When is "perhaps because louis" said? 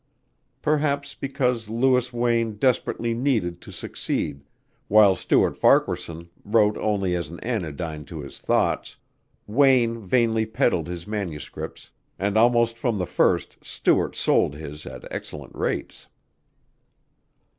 0.63-2.11